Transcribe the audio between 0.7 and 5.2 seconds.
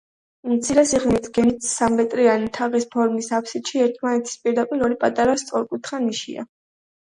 სიღრმის, გეგმით სამცენტრიანი თაღის ფორმის აფსიდში ერთმანეთის პირდაპირ ორი